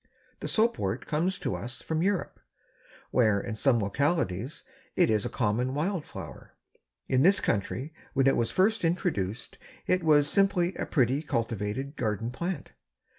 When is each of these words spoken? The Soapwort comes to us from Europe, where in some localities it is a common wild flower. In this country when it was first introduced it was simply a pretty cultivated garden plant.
The 0.39 0.47
Soapwort 0.47 1.05
comes 1.05 1.37
to 1.37 1.53
us 1.53 1.83
from 1.83 2.01
Europe, 2.01 2.39
where 3.11 3.39
in 3.39 3.53
some 3.53 3.77
localities 3.79 4.63
it 4.95 5.11
is 5.11 5.25
a 5.25 5.29
common 5.29 5.75
wild 5.75 6.05
flower. 6.07 6.55
In 7.07 7.21
this 7.21 7.39
country 7.39 7.93
when 8.13 8.25
it 8.25 8.35
was 8.35 8.49
first 8.49 8.83
introduced 8.83 9.59
it 9.85 10.01
was 10.03 10.27
simply 10.27 10.73
a 10.73 10.87
pretty 10.87 11.21
cultivated 11.21 11.97
garden 11.97 12.31
plant. 12.31 12.71